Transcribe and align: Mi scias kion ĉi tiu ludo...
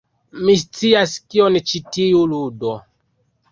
Mi 0.45 0.55
scias 0.61 1.13
kion 1.35 1.61
ĉi 1.73 1.83
tiu 1.99 2.25
ludo... 2.35 2.75